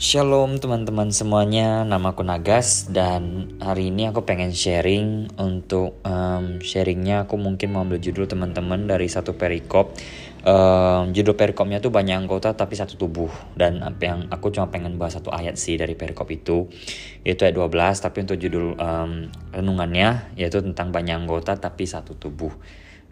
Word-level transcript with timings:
Shalom 0.00 0.56
teman-teman 0.56 1.12
semuanya, 1.12 1.84
nama 1.84 2.16
aku 2.16 2.24
Nagas 2.24 2.88
dan 2.88 3.52
hari 3.60 3.92
ini 3.92 4.08
aku 4.08 4.24
pengen 4.24 4.48
sharing 4.48 5.28
untuk 5.36 6.00
um, 6.08 6.56
sharingnya 6.56 7.28
aku 7.28 7.36
mungkin 7.36 7.76
mau 7.76 7.84
ambil 7.84 8.00
judul 8.00 8.24
teman-teman 8.24 8.88
dari 8.88 9.12
satu 9.12 9.36
perikop. 9.36 9.92
Um, 10.40 11.12
Judul 11.12 11.36
perikopnya 11.36 11.84
tuh 11.84 11.92
banyak 11.92 12.16
anggota 12.16 12.56
tapi 12.56 12.80
satu 12.80 12.96
tubuh. 12.96 13.28
Dan 13.52 13.84
apa 13.84 14.00
yang 14.00 14.20
aku 14.32 14.48
cuma 14.48 14.72
pengen 14.72 14.96
bahas 14.96 15.20
satu 15.20 15.36
ayat 15.36 15.60
sih 15.60 15.76
dari 15.76 15.92
perikop 15.92 16.32
itu. 16.32 16.72
Yaitu 17.20 17.44
ayat 17.44 17.60
12 17.60 18.00
tapi 18.00 18.24
untuk 18.24 18.40
judul 18.40 18.80
um, 18.80 19.28
renungannya 19.52 20.32
yaitu 20.32 20.64
tentang 20.64 20.96
banyak 20.96 21.28
anggota 21.28 21.60
tapi 21.60 21.84
satu 21.84 22.16
tubuh. 22.16 22.56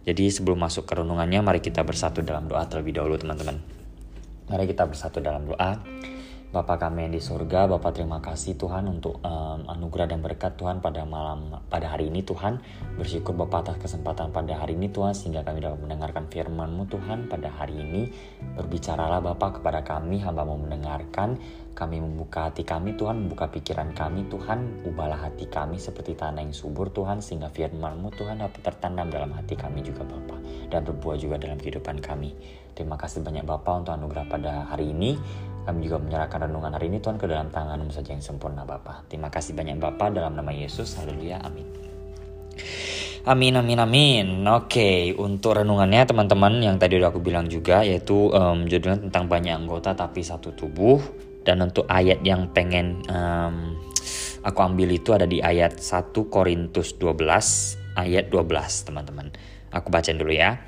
Jadi 0.08 0.32
sebelum 0.32 0.56
masuk 0.56 0.88
ke 0.88 0.96
renungannya 0.96 1.44
mari 1.44 1.60
kita 1.60 1.84
bersatu 1.84 2.24
dalam 2.24 2.48
doa 2.48 2.64
terlebih 2.64 2.96
dahulu 2.96 3.20
teman-teman. 3.20 3.60
Mari 4.48 4.64
kita 4.64 4.88
bersatu 4.88 5.20
dalam 5.20 5.44
doa 5.44 5.84
Bapa 6.48 6.80
kami 6.80 7.04
yang 7.04 7.12
di 7.12 7.20
surga, 7.20 7.68
Bapak 7.68 8.00
terima 8.00 8.24
kasih 8.24 8.56
Tuhan 8.56 8.88
untuk 8.88 9.20
um, 9.20 9.68
anugerah 9.68 10.08
dan 10.08 10.24
berkat 10.24 10.56
Tuhan 10.56 10.80
pada 10.80 11.04
malam 11.04 11.60
pada 11.68 11.92
hari 11.92 12.08
ini 12.08 12.24
Tuhan. 12.24 12.64
Bersyukur 12.96 13.36
Bapak 13.36 13.68
atas 13.68 13.84
kesempatan 13.84 14.32
pada 14.32 14.56
hari 14.56 14.72
ini 14.72 14.88
Tuhan 14.88 15.12
sehingga 15.12 15.44
kami 15.44 15.60
dapat 15.60 15.76
mendengarkan 15.84 16.24
firman-Mu 16.32 16.88
Tuhan 16.88 17.28
pada 17.28 17.52
hari 17.52 17.76
ini. 17.76 18.08
Berbicaralah 18.56 19.20
Bapak 19.20 19.60
kepada 19.60 19.84
kami 19.84 20.24
hamba 20.24 20.48
mau 20.48 20.56
mendengarkan 20.56 21.36
kami 21.76 22.02
membuka 22.02 22.50
hati 22.50 22.66
kami 22.66 22.98
Tuhan, 22.98 23.28
membuka 23.28 23.46
pikiran 23.54 23.94
kami 23.94 24.26
Tuhan, 24.26 24.82
ubahlah 24.82 25.30
hati 25.30 25.46
kami 25.46 25.78
seperti 25.78 26.18
tanah 26.18 26.42
yang 26.42 26.50
subur 26.50 26.90
Tuhan, 26.90 27.22
sehingga 27.22 27.54
firman-Mu 27.54 28.10
Tuhan 28.18 28.42
dapat 28.42 28.66
tertanam 28.66 29.06
dalam 29.06 29.30
hati 29.30 29.54
kami 29.54 29.86
juga 29.86 30.02
Bapa 30.02 30.42
dan 30.74 30.82
berbuah 30.82 31.20
juga 31.20 31.38
dalam 31.38 31.54
kehidupan 31.54 32.02
kami. 32.02 32.34
Terima 32.76 32.96
kasih 33.00 33.24
banyak 33.24 33.44
Bapak 33.44 33.84
untuk 33.84 33.92
anugerah 33.94 34.26
pada 34.26 34.52
hari 34.68 34.90
ini. 34.90 35.16
Kami 35.68 35.84
juga 35.84 36.00
menyerahkan 36.00 36.48
renungan 36.48 36.72
hari 36.72 36.88
ini 36.88 36.98
Tuhan 36.98 37.20
ke 37.20 37.28
dalam 37.28 37.52
tangan-Mu 37.52 37.92
saja 37.92 38.16
yang 38.16 38.24
sempurna 38.24 38.64
Bapak. 38.64 39.12
Terima 39.12 39.28
kasih 39.28 39.52
banyak 39.52 39.76
Bapak 39.76 40.16
dalam 40.16 40.32
nama 40.32 40.48
Yesus. 40.48 40.96
Haleluya. 40.96 41.44
Amin. 41.44 41.68
Amin 43.28 43.60
amin 43.60 43.76
amin. 43.76 44.26
Oke, 44.48 45.12
untuk 45.12 45.60
renungannya 45.60 46.08
teman-teman 46.08 46.64
yang 46.64 46.80
tadi 46.80 46.96
udah 46.96 47.12
aku 47.12 47.20
bilang 47.20 47.44
juga 47.44 47.84
yaitu 47.84 48.32
um, 48.32 48.64
judulnya 48.64 49.04
tentang 49.04 49.28
banyak 49.28 49.52
anggota 49.52 49.92
tapi 49.92 50.24
satu 50.24 50.56
tubuh 50.56 50.96
dan 51.44 51.60
untuk 51.60 51.84
ayat 51.92 52.24
yang 52.24 52.48
pengen 52.56 53.04
um, 53.12 53.76
aku 54.40 54.58
ambil 54.64 54.88
itu 54.88 55.12
ada 55.12 55.28
di 55.28 55.44
ayat 55.44 55.76
1 55.76 56.16
Korintus 56.32 56.96
12 56.96 57.20
ayat 58.00 58.32
12 58.32 58.88
teman-teman. 58.88 59.28
Aku 59.76 59.92
bacain 59.92 60.16
dulu 60.16 60.32
ya. 60.32 60.64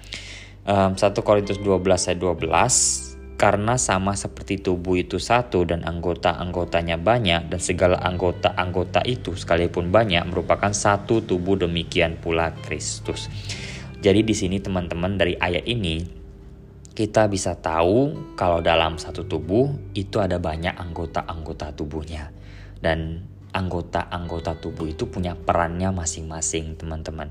Um, 0.71 0.95
1 0.95 1.03
Korintus 1.27 1.59
12 1.59 1.83
ayat 1.83 2.19
12 2.23 3.11
karena 3.35 3.75
sama 3.75 4.15
seperti 4.15 4.63
tubuh 4.63 5.03
itu 5.03 5.19
satu 5.19 5.67
dan 5.67 5.83
anggota-anggotanya 5.83 6.95
banyak 6.95 7.51
dan 7.51 7.59
segala 7.59 7.99
anggota-anggota 8.07 9.03
itu 9.03 9.35
sekalipun 9.35 9.91
banyak 9.91 10.23
merupakan 10.31 10.71
satu 10.71 11.27
tubuh 11.27 11.59
demikian 11.59 12.23
pula 12.23 12.55
Kristus. 12.63 13.27
Jadi 13.99 14.23
di 14.23 14.35
sini 14.37 14.63
teman-teman 14.63 15.19
dari 15.19 15.35
ayat 15.35 15.67
ini 15.67 16.05
kita 16.95 17.27
bisa 17.27 17.59
tahu 17.59 18.15
kalau 18.39 18.63
dalam 18.63 18.95
satu 18.95 19.27
tubuh 19.27 19.75
itu 19.99 20.23
ada 20.23 20.39
banyak 20.39 20.77
anggota-anggota 20.77 21.75
tubuhnya 21.75 22.31
dan 22.79 23.25
anggota-anggota 23.51 24.59
tubuh 24.59 24.87
itu 24.87 25.07
punya 25.11 25.35
perannya 25.35 25.91
masing-masing 25.91 26.79
teman-teman. 26.79 27.31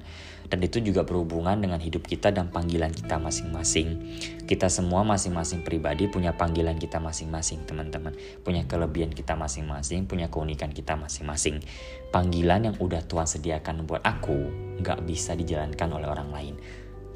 Dan 0.50 0.66
itu 0.66 0.82
juga 0.82 1.06
berhubungan 1.06 1.62
dengan 1.62 1.78
hidup 1.78 2.10
kita 2.10 2.34
dan 2.34 2.50
panggilan 2.50 2.90
kita 2.90 3.22
masing-masing. 3.22 4.18
Kita 4.50 4.66
semua 4.66 5.06
masing-masing 5.06 5.62
pribadi 5.62 6.10
punya 6.10 6.34
panggilan 6.34 6.82
kita 6.82 6.98
masing-masing 6.98 7.70
teman-teman. 7.70 8.18
Punya 8.42 8.66
kelebihan 8.66 9.14
kita 9.14 9.38
masing-masing 9.38 10.10
punya 10.10 10.34
keunikan 10.34 10.74
kita 10.74 10.98
masing-masing. 10.98 11.62
Panggilan 12.10 12.74
yang 12.74 12.76
udah 12.82 13.06
Tuhan 13.06 13.30
sediakan 13.30 13.86
buat 13.86 14.02
aku 14.02 14.38
nggak 14.82 15.06
bisa 15.06 15.38
dijalankan 15.38 15.90
oleh 15.94 16.10
orang 16.10 16.34
lain. 16.34 16.56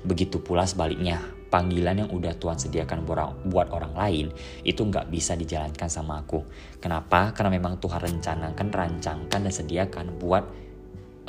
Begitu 0.06 0.38
pula 0.46 0.70
sebaliknya 0.70 1.18
panggilan 1.54 2.02
yang 2.02 2.10
udah 2.10 2.34
Tuhan 2.42 2.58
sediakan 2.58 3.06
buat 3.46 3.70
orang 3.70 3.94
lain 3.94 4.34
itu 4.66 4.82
nggak 4.82 5.14
bisa 5.14 5.38
dijalankan 5.38 5.86
sama 5.86 6.26
aku. 6.26 6.42
Kenapa? 6.82 7.30
Karena 7.38 7.54
memang 7.54 7.78
Tuhan 7.78 8.02
rencanakan, 8.02 8.68
rancangkan 8.74 9.40
dan 9.46 9.54
sediakan 9.54 10.18
buat 10.18 10.42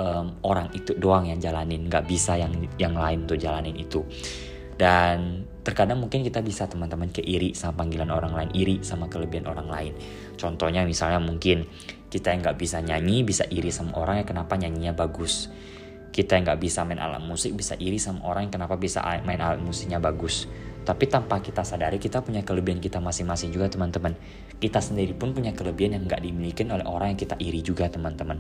um, 0.01 0.41
orang 0.49 0.73
itu 0.73 0.97
doang 0.97 1.29
yang 1.29 1.37
jalanin, 1.37 1.93
nggak 1.93 2.09
bisa 2.09 2.41
yang 2.41 2.57
yang 2.81 2.97
lain 2.97 3.29
tuh 3.29 3.37
jalanin 3.37 3.77
itu. 3.77 4.01
Dan 4.75 5.45
terkadang 5.61 6.01
mungkin 6.01 6.25
kita 6.25 6.41
bisa 6.41 6.67
teman-teman 6.67 7.13
keiri 7.13 7.53
sama 7.53 7.85
panggilan 7.85 8.09
orang 8.09 8.33
lain, 8.33 8.51
iri 8.57 8.77
sama 8.81 9.13
kelebihan 9.13 9.45
orang 9.45 9.69
lain. 9.69 9.93
Contohnya 10.41 10.83
misalnya 10.89 11.21
mungkin 11.21 11.69
kita 12.09 12.33
yang 12.33 12.41
nggak 12.47 12.59
bisa 12.59 12.79
nyanyi 12.79 13.27
bisa 13.27 13.45
iri 13.51 13.75
sama 13.75 13.99
orang 13.99 14.23
yang 14.23 14.29
kenapa 14.31 14.55
nyanyinya 14.55 14.95
bagus 14.95 15.51
kita 16.15 16.39
yang 16.39 16.47
nggak 16.47 16.63
bisa 16.63 16.87
main 16.87 17.03
alat 17.03 17.19
musik 17.19 17.59
bisa 17.59 17.75
iri 17.75 17.99
sama 17.99 18.23
orang 18.23 18.47
yang 18.47 18.63
kenapa 18.63 18.79
bisa 18.79 19.03
main 19.27 19.43
alat 19.43 19.59
musiknya 19.59 19.99
bagus? 19.99 20.47
Tapi 20.87 21.11
tanpa 21.11 21.43
kita 21.43 21.67
sadari 21.67 21.99
kita 21.99 22.23
punya 22.23 22.47
kelebihan 22.47 22.79
kita 22.79 23.03
masing-masing 23.03 23.51
juga 23.51 23.67
teman-teman. 23.67 24.15
Kita 24.63 24.79
sendiri 24.79 25.11
pun 25.19 25.35
punya 25.35 25.51
kelebihan 25.51 25.99
yang 25.99 26.07
nggak 26.07 26.23
dimiliki 26.23 26.63
oleh 26.71 26.87
orang 26.87 27.17
yang 27.17 27.21
kita 27.21 27.35
iri 27.43 27.67
juga 27.67 27.91
teman-teman. 27.91 28.39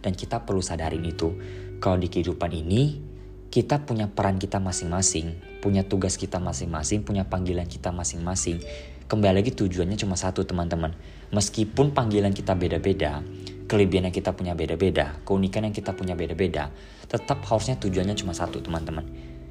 Dan 0.00 0.16
kita 0.16 0.40
perlu 0.40 0.64
sadarin 0.64 1.04
itu. 1.04 1.36
Kalau 1.84 2.00
di 2.00 2.08
kehidupan 2.08 2.48
ini 2.56 3.12
kita 3.52 3.84
punya 3.84 4.08
peran 4.08 4.40
kita 4.40 4.56
masing-masing 4.56 5.60
punya 5.60 5.80
tugas 5.86 6.16
kita 6.20 6.36
masing-masing 6.40 7.04
punya 7.04 7.28
panggilan 7.28 7.68
kita 7.68 7.92
masing-masing. 7.92 8.64
Kembali 9.04 9.44
lagi 9.44 9.52
tujuannya 9.52 10.00
cuma 10.00 10.16
satu 10.16 10.48
teman-teman. 10.48 10.96
Meskipun 11.28 11.92
panggilan 11.92 12.32
kita 12.32 12.56
beda-beda 12.56 13.20
kelebihan 13.64 14.10
yang 14.10 14.16
kita 14.16 14.36
punya 14.36 14.52
beda-beda, 14.52 15.18
keunikan 15.24 15.64
yang 15.64 15.74
kita 15.74 15.96
punya 15.96 16.12
beda-beda, 16.12 16.68
tetap 17.08 17.40
harusnya 17.48 17.80
tujuannya 17.80 18.16
cuma 18.16 18.36
satu 18.36 18.60
teman-teman, 18.60 19.04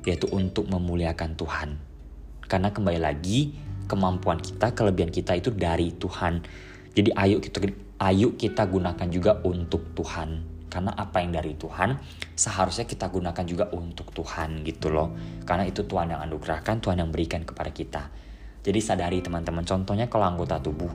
yaitu 0.05 0.29
untuk 0.29 0.69
memuliakan 0.69 1.33
Tuhan. 1.33 1.69
Karena 2.45 2.69
kembali 2.69 2.99
lagi 3.01 3.55
kemampuan 3.89 4.39
kita, 4.39 4.71
kelebihan 4.77 5.09
kita 5.09 5.37
itu 5.37 5.49
dari 5.49 5.93
Tuhan. 5.97 6.43
Jadi 6.93 7.09
ayo 7.17 7.41
kita 7.41 7.57
ayo 8.05 8.37
kita 8.37 8.69
gunakan 8.69 9.07
juga 9.09 9.41
untuk 9.41 9.95
Tuhan. 9.97 10.53
Karena 10.69 10.89
apa 10.97 11.21
yang 11.21 11.37
dari 11.37 11.53
Tuhan 11.53 12.01
seharusnya 12.33 12.89
kita 12.89 13.05
gunakan 13.13 13.45
juga 13.45 13.69
untuk 13.73 14.09
Tuhan 14.09 14.65
gitu 14.65 14.89
loh. 14.89 15.13
Karena 15.45 15.69
itu 15.69 15.85
Tuhan 15.85 16.13
yang 16.13 16.21
anugerahkan, 16.25 16.81
Tuhan 16.81 16.97
yang 16.97 17.13
berikan 17.13 17.45
kepada 17.45 17.69
kita. 17.69 18.09
Jadi 18.63 18.79
sadari 18.79 19.19
teman-teman, 19.19 19.67
contohnya 19.67 20.07
kalau 20.07 20.23
anggota 20.23 20.57
tubuh, 20.57 20.89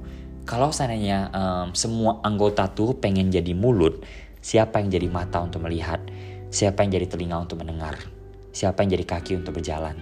kalau 0.49 0.73
seandainya 0.73 1.29
um, 1.29 1.77
semua 1.77 2.25
anggota 2.25 2.73
tuh 2.73 2.97
pengen 2.97 3.29
jadi 3.29 3.53
mulut, 3.53 4.01
siapa 4.41 4.81
yang 4.81 4.89
jadi 4.89 5.05
mata 5.13 5.45
untuk 5.45 5.61
melihat? 5.69 6.01
Siapa 6.49 6.81
yang 6.81 6.97
jadi 6.97 7.05
telinga 7.05 7.37
untuk 7.45 7.61
mendengar? 7.61 8.01
Siapa 8.57 8.81
yang 8.81 8.97
jadi 8.97 9.05
kaki 9.05 9.45
untuk 9.45 9.61
berjalan? 9.61 10.01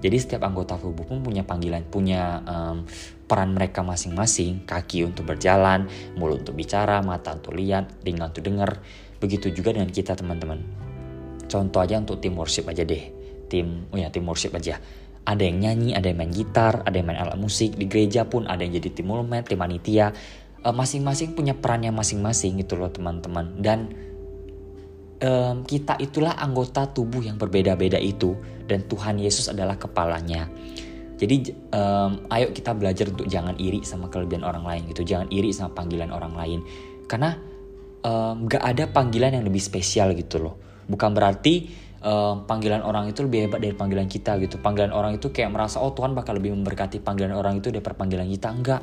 Jadi 0.00 0.16
setiap 0.16 0.48
anggota 0.48 0.80
tubuh 0.80 1.04
pun 1.04 1.20
punya 1.20 1.44
panggilan, 1.44 1.84
punya 1.84 2.40
um, 2.48 2.88
peran 3.28 3.52
mereka 3.52 3.84
masing-masing. 3.84 4.64
Kaki 4.64 5.04
untuk 5.04 5.28
berjalan, 5.28 5.84
mulut 6.16 6.48
untuk 6.48 6.56
bicara, 6.56 7.04
mata 7.04 7.36
untuk 7.36 7.52
lihat, 7.52 8.00
telinga 8.00 8.32
untuk 8.32 8.48
dengar. 8.48 8.80
Begitu 9.20 9.52
juga 9.52 9.76
dengan 9.76 9.92
kita 9.92 10.16
teman-teman. 10.16 10.64
Contoh 11.44 11.84
aja 11.84 12.00
untuk 12.00 12.24
tim 12.24 12.32
worship 12.40 12.72
aja 12.72 12.88
deh. 12.88 13.04
Tim, 13.52 13.84
oh 13.92 14.00
ya 14.00 14.08
tim 14.08 14.24
worship 14.24 14.56
aja 14.56 14.80
ada 15.22 15.42
yang 15.42 15.62
nyanyi, 15.62 15.94
ada 15.94 16.10
yang 16.10 16.18
main 16.18 16.34
gitar, 16.34 16.82
ada 16.82 16.94
yang 16.98 17.06
main 17.06 17.20
alat 17.20 17.38
musik. 17.38 17.78
Di 17.78 17.86
gereja 17.86 18.26
pun 18.26 18.50
ada 18.50 18.62
yang 18.66 18.74
jadi 18.74 18.90
tim 18.90 19.10
ulmet, 19.10 19.46
tim 19.46 19.58
panitia. 19.58 20.10
Eh, 20.62 20.74
masing-masing 20.74 21.38
punya 21.38 21.54
perannya 21.54 21.94
masing-masing 21.94 22.58
gitu 22.58 22.74
loh 22.74 22.90
teman-teman. 22.90 23.58
Dan 23.62 23.78
um, 25.22 25.62
kita 25.62 25.94
itulah 26.02 26.34
anggota 26.34 26.90
tubuh 26.90 27.22
yang 27.22 27.38
berbeda-beda 27.38 28.02
itu. 28.02 28.34
Dan 28.66 28.86
Tuhan 28.90 29.22
Yesus 29.22 29.46
adalah 29.46 29.78
kepalanya. 29.78 30.50
Jadi 31.22 31.54
um, 31.70 32.26
ayo 32.34 32.50
kita 32.50 32.74
belajar 32.74 33.06
untuk 33.14 33.30
jangan 33.30 33.54
iri 33.62 33.86
sama 33.86 34.10
kelebihan 34.10 34.42
orang 34.42 34.66
lain 34.66 34.90
gitu. 34.90 35.06
Jangan 35.06 35.30
iri 35.30 35.54
sama 35.54 35.70
panggilan 35.70 36.10
orang 36.10 36.34
lain. 36.34 36.66
Karena 37.06 37.38
um, 38.02 38.50
gak 38.50 38.62
ada 38.62 38.90
panggilan 38.90 39.38
yang 39.38 39.46
lebih 39.46 39.62
spesial 39.62 40.18
gitu 40.18 40.42
loh. 40.42 40.58
Bukan 40.90 41.14
berarti 41.14 41.70
uh, 42.02 42.44
panggilan 42.44 42.82
orang 42.82 43.08
itu 43.08 43.22
lebih 43.24 43.48
hebat 43.48 43.62
dari 43.62 43.72
panggilan 43.72 44.10
kita 44.10 44.36
gitu. 44.42 44.58
Panggilan 44.58 44.90
orang 44.90 45.16
itu 45.16 45.30
kayak 45.30 45.54
merasa 45.54 45.78
oh 45.80 45.94
Tuhan 45.94 46.12
bakal 46.12 46.36
lebih 46.36 46.52
memberkati 46.52 47.00
panggilan 47.00 47.32
orang 47.32 47.62
itu 47.62 47.70
daripada 47.70 47.96
panggilan 47.96 48.28
kita. 48.28 48.50
Enggak. 48.50 48.80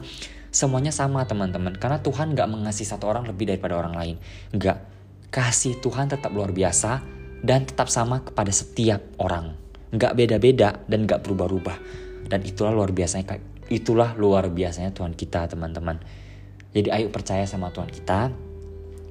Semuanya 0.49 0.89
sama 0.89 1.27
teman-teman. 1.27 1.77
Karena 1.77 2.01
Tuhan 2.01 2.33
nggak 2.33 2.47
mengasihi 2.49 2.87
satu 2.87 3.05
orang 3.05 3.29
lebih 3.29 3.51
daripada 3.51 3.77
orang 3.77 3.93
lain. 3.93 4.15
Enggak. 4.55 4.81
Kasih 5.29 5.77
Tuhan 5.77 6.09
tetap 6.09 6.33
luar 6.33 6.49
biasa 6.49 7.05
dan 7.45 7.67
tetap 7.67 7.91
sama 7.91 8.25
kepada 8.25 8.49
setiap 8.49 9.03
orang. 9.21 9.53
Nggak 9.93 10.13
beda-beda 10.17 10.81
dan 10.89 11.05
nggak 11.05 11.21
berubah-ubah. 11.21 11.77
Dan 12.29 12.41
itulah 12.45 12.73
luar 12.73 12.89
biasanya 12.89 13.37
itulah 13.69 14.17
luar 14.17 14.49
biasanya 14.49 14.89
Tuhan 14.89 15.13
kita 15.13 15.45
teman-teman. 15.45 16.01
Jadi 16.73 16.89
ayo 16.89 17.07
percaya 17.13 17.45
sama 17.45 17.69
Tuhan 17.69 17.89
kita. 17.89 18.33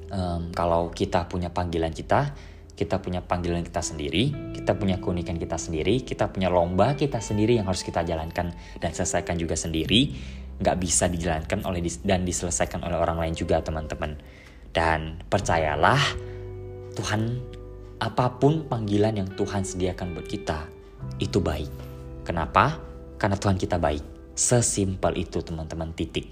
Um, 0.09 0.51
kalau 0.57 0.89
kita 0.91 1.29
punya 1.29 1.53
panggilan 1.53 1.93
kita, 1.93 2.33
kita 2.79 3.03
punya 3.03 3.19
panggilan 3.27 3.67
kita 3.67 3.83
sendiri, 3.83 4.55
kita 4.55 4.79
punya 4.79 5.03
keunikan 5.03 5.35
kita 5.35 5.59
sendiri, 5.59 6.07
kita 6.07 6.31
punya 6.31 6.47
lomba 6.47 6.95
kita 6.95 7.19
sendiri 7.19 7.59
yang 7.59 7.67
harus 7.67 7.83
kita 7.83 8.07
jalankan 8.07 8.55
dan 8.79 8.91
selesaikan 8.95 9.35
juga 9.35 9.59
sendiri. 9.59 10.15
nggak 10.59 10.75
bisa 10.83 11.07
dijalankan 11.07 11.63
oleh 11.71 11.79
dan 12.03 12.27
diselesaikan 12.27 12.83
oleh 12.83 12.99
orang 12.99 13.23
lain 13.23 13.35
juga 13.39 13.63
teman-teman. 13.63 14.19
Dan 14.75 15.23
percayalah 15.31 16.03
Tuhan 16.99 17.39
apa 18.03 18.43
pun 18.43 18.67
panggilan 18.67 19.23
yang 19.23 19.31
Tuhan 19.39 19.63
sediakan 19.63 20.19
buat 20.19 20.27
kita 20.27 20.67
itu 21.23 21.39
baik. 21.39 21.71
Kenapa? 22.27 22.79
Karena 23.23 23.39
Tuhan 23.39 23.55
kita 23.55 23.79
baik. 23.79 24.35
Sesimpel 24.35 25.23
itu 25.23 25.43
teman-teman 25.47 25.95
titik. 25.95 26.27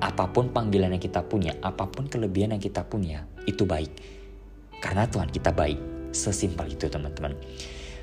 Apa 0.00 0.32
pun 0.32 0.48
panggilan 0.48 0.96
yang 0.96 1.04
kita 1.04 1.20
punya, 1.20 1.52
apa 1.60 1.88
pun 1.92 2.08
kelebihan 2.08 2.56
yang 2.56 2.62
kita 2.64 2.88
punya, 2.88 3.28
itu 3.44 3.68
baik. 3.68 4.21
Karena 4.82 5.06
Tuhan 5.06 5.30
kita 5.30 5.54
baik. 5.54 6.10
Sesimpel 6.10 6.74
itu 6.74 6.90
teman-teman. 6.90 7.32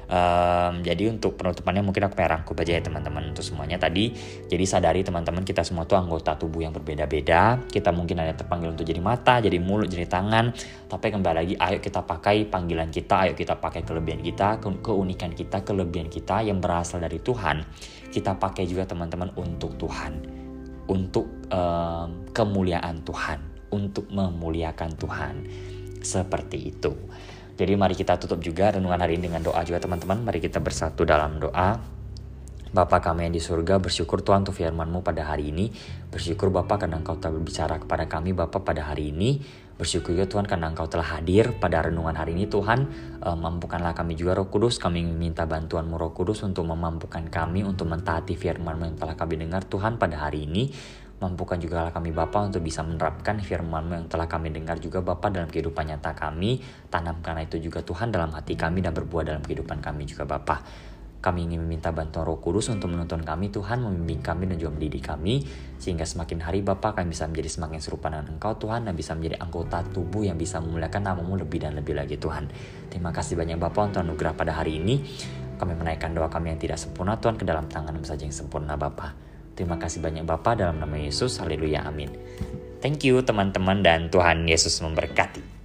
Um, 0.09 0.81
jadi 0.81 1.13
untuk 1.13 1.37
penutupannya 1.37 1.85
mungkin 1.85 2.09
aku 2.09 2.17
pengen 2.17 2.41
rangkum 2.41 2.57
aja 2.57 2.73
ya 2.73 2.81
teman-teman 2.81 3.29
untuk 3.29 3.45
semuanya 3.45 3.77
tadi. 3.77 4.09
Jadi 4.49 4.65
sadari 4.65 5.05
teman-teman 5.05 5.45
kita 5.45 5.61
semua 5.61 5.85
tuh 5.85 6.01
anggota 6.01 6.33
tubuh 6.33 6.65
yang 6.65 6.73
berbeda-beda. 6.73 7.61
Kita 7.69 7.93
mungkin 7.93 8.17
ada 8.17 8.33
terpanggil 8.33 8.73
untuk 8.73 8.89
jadi 8.89 8.97
mata, 8.97 9.37
jadi 9.37 9.61
mulut, 9.61 9.85
jadi 9.85 10.09
tangan. 10.09 10.49
Tapi 10.89 11.13
kembali 11.13 11.35
lagi, 11.37 11.53
ayo 11.61 11.77
kita 11.77 12.01
pakai 12.01 12.49
panggilan 12.49 12.89
kita, 12.89 13.29
ayo 13.29 13.33
kita 13.37 13.61
pakai 13.61 13.85
kelebihan 13.85 14.25
kita, 14.25 14.57
ke 14.57 14.67
keunikan 14.81 15.29
kita, 15.37 15.61
kelebihan 15.61 16.09
kita 16.09 16.41
yang 16.41 16.57
berasal 16.57 17.05
dari 17.05 17.21
Tuhan. 17.21 17.61
Kita 18.09 18.33
pakai 18.33 18.65
juga 18.65 18.89
teman-teman 18.89 19.29
untuk 19.37 19.77
Tuhan, 19.77 20.25
untuk 20.89 21.29
um, 21.53 22.25
kemuliaan 22.33 23.05
Tuhan, 23.05 23.69
untuk 23.69 24.09
memuliakan 24.09 24.89
Tuhan. 24.97 25.35
Seperti 25.99 26.57
itu. 26.71 26.91
Jadi 27.59 27.75
mari 27.75 27.91
kita 27.91 28.15
tutup 28.15 28.39
juga 28.39 28.71
renungan 28.71 29.03
hari 29.03 29.19
ini 29.19 29.27
dengan 29.27 29.43
doa 29.43 29.59
juga 29.67 29.83
teman-teman. 29.83 30.23
Mari 30.23 30.39
kita 30.39 30.63
bersatu 30.63 31.03
dalam 31.03 31.43
doa. 31.43 31.99
Bapa 32.69 33.01
kami 33.01 33.25
yang 33.25 33.33
di 33.33 33.41
surga, 33.41 33.81
bersyukur 33.81 34.21
Tuhan 34.21 34.45
untuk 34.45 34.53
firman-Mu 34.53 35.01
pada 35.01 35.25
hari 35.25 35.49
ini. 35.49 35.73
Bersyukur 36.13 36.53
Bapa 36.53 36.77
karena 36.77 37.01
Engkau 37.01 37.17
telah 37.17 37.33
berbicara 37.33 37.81
kepada 37.81 38.05
kami 38.05 38.37
Bapa 38.37 38.61
pada 38.61 38.93
hari 38.93 39.09
ini. 39.09 39.41
Bersyukur 39.73 40.13
ya 40.13 40.29
Tuhan 40.29 40.45
karena 40.45 40.69
Engkau 40.69 40.85
telah 40.85 41.17
hadir 41.17 41.57
pada 41.57 41.81
renungan 41.81 42.13
hari 42.13 42.37
ini 42.37 42.45
Tuhan. 42.45 42.85
E, 43.25 43.29
mampukanlah 43.33 43.97
kami 43.97 44.13
juga 44.13 44.37
Roh 44.37 44.53
Kudus. 44.53 44.77
Kami 44.77 45.01
minta 45.01 45.49
bantuan-Mu 45.49 45.97
Roh 45.97 46.13
Kudus 46.13 46.45
untuk 46.45 46.69
memampukan 46.69 47.25
kami 47.25 47.65
untuk 47.65 47.89
mentaati 47.89 48.37
firman-Mu 48.37 48.85
yang 48.85 48.97
telah 49.01 49.17
kami 49.17 49.41
dengar 49.41 49.65
Tuhan 49.65 49.97
pada 49.97 50.29
hari 50.29 50.45
ini. 50.45 50.69
Mampukan 51.19 51.59
juga 51.59 51.91
kami 51.91 52.15
Bapa 52.15 52.47
untuk 52.47 52.63
bisa 52.63 52.79
menerapkan 52.79 53.43
firman 53.43 53.91
yang 53.91 54.07
telah 54.07 54.31
kami 54.31 54.55
dengar 54.55 54.79
juga 54.79 55.03
Bapa 55.03 55.27
dalam 55.27 55.51
kehidupan 55.51 55.91
nyata 55.91 56.15
kami. 56.15 56.63
Tanamkanlah 56.87 57.43
itu 57.43 57.59
juga 57.59 57.83
Tuhan 57.83 58.07
dalam 58.07 58.31
hati 58.31 58.55
kami 58.55 58.79
dan 58.79 58.95
berbuah 58.95 59.27
dalam 59.27 59.43
kehidupan 59.43 59.83
kami 59.83 60.07
juga 60.07 60.23
Bapa. 60.23 60.63
Kami 61.19 61.51
ingin 61.51 61.59
meminta 61.59 61.91
bantuan 61.91 62.23
roh 62.23 62.39
kudus 62.39 62.71
untuk 62.71 62.95
menuntun 62.95 63.27
kami 63.27 63.51
Tuhan, 63.51 63.83
membimbing 63.83 64.23
kami 64.23 64.47
dan 64.47 64.55
juga 64.55 64.79
mendidik 64.79 65.03
kami. 65.03 65.43
Sehingga 65.75 66.07
semakin 66.07 66.39
hari 66.39 66.63
Bapa 66.63 66.95
kami 66.95 67.11
bisa 67.11 67.27
menjadi 67.27 67.51
semakin 67.51 67.83
serupa 67.83 68.07
dengan 68.07 68.39
Engkau 68.39 68.55
Tuhan 68.55 68.87
dan 68.87 68.95
bisa 68.95 69.11
menjadi 69.19 69.43
anggota 69.43 69.83
tubuh 69.91 70.23
yang 70.23 70.39
bisa 70.39 70.63
memuliakan 70.63 71.03
namamu 71.03 71.43
lebih 71.43 71.59
dan 71.59 71.75
lebih 71.75 71.99
lagi 71.99 72.15
Tuhan. 72.15 72.47
Terima 72.87 73.11
kasih 73.11 73.35
banyak 73.35 73.59
Bapa 73.59 73.91
untuk 73.91 74.07
anugerah 74.07 74.39
pada 74.39 74.55
hari 74.55 74.79
ini. 74.79 75.03
Kami 75.59 75.75
menaikkan 75.75 76.15
doa 76.15 76.31
kami 76.31 76.55
yang 76.55 76.59
tidak 76.63 76.79
sempurna 76.79 77.19
Tuhan 77.19 77.35
ke 77.35 77.43
dalam 77.43 77.67
tangan 77.67 77.99
saja 78.07 78.23
yang 78.23 78.31
sempurna 78.31 78.79
Bapa. 78.79 79.11
Terima 79.59 79.75
kasih 79.75 79.99
banyak 79.99 80.23
Bapak 80.23 80.63
dalam 80.63 80.79
nama 80.79 80.95
Yesus. 80.95 81.35
Haleluya. 81.43 81.83
Amin. 81.83 82.07
Thank 82.79 83.03
you 83.03 83.19
teman-teman 83.19 83.83
dan 83.83 84.07
Tuhan 84.07 84.47
Yesus 84.47 84.79
memberkati. 84.79 85.58